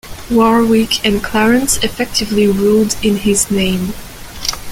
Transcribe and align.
Warwick 0.31 1.05
and 1.05 1.23
Clarence 1.23 1.77
effectively 1.83 2.47
ruled 2.47 2.95
in 3.05 3.17
his 3.17 3.51
name. 3.51 3.93